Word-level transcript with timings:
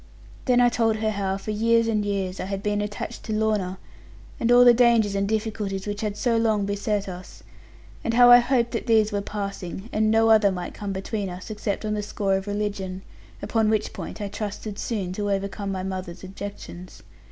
Then 0.45 0.59
I 0.59 0.69
told 0.69 0.95
her 0.95 1.11
how, 1.11 1.37
for 1.37 1.51
years 1.51 1.87
and 1.87 2.03
years, 2.03 2.39
I 2.39 2.45
had 2.45 2.63
been 2.63 2.81
attached 2.81 3.21
to 3.25 3.33
Lorna, 3.33 3.77
and 4.39 4.51
all 4.51 4.65
the 4.65 4.73
dangers 4.73 5.13
and 5.13 5.29
difficulties 5.29 5.85
which 5.85 6.01
had 6.01 6.17
so 6.17 6.37
long 6.37 6.65
beset 6.65 7.07
us, 7.07 7.43
and 8.03 8.15
how 8.15 8.31
I 8.31 8.39
hoped 8.39 8.71
that 8.71 8.87
these 8.87 9.11
were 9.11 9.21
passing, 9.21 9.89
and 9.93 10.09
no 10.09 10.31
other 10.31 10.51
might 10.51 10.73
come 10.73 10.91
between 10.91 11.29
us, 11.29 11.51
except 11.51 11.85
on 11.85 11.93
the 11.93 12.01
score 12.01 12.33
of 12.35 12.47
religion; 12.47 13.03
upon 13.43 13.69
which 13.69 13.93
point 13.93 14.19
I 14.19 14.27
trusted 14.27 14.79
soon 14.79 15.13
to 15.13 15.29
overcome 15.31 15.71
my 15.71 15.83
mother's 15.83 16.23
objections. 16.23 17.03